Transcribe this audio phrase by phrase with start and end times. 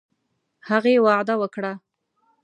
[0.69, 1.73] هغې وعده وکړه.